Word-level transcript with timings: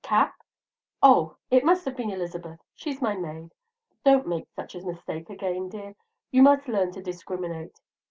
cap? 0.03 0.33
Oh, 1.03 1.35
it 1.51 1.63
must 1.63 1.85
have 1.85 1.95
been 1.95 2.09
Elizabeth. 2.09 2.59
She's 2.73 3.03
my 3.03 3.13
maid, 3.15 3.53
don't 4.03 4.27
make 4.27 4.47
such 4.55 4.73
a 4.73 4.81
mistake 4.81 5.29
again, 5.29 5.69
dear; 5.69 5.93
you 6.31 6.41
must 6.41 6.67
learn 6.67 6.91
to 6.93 7.03
discriminate. 7.03 7.79